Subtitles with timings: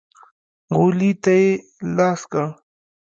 [0.75, 1.47] غولي ته يې
[1.97, 2.45] لاس کړ.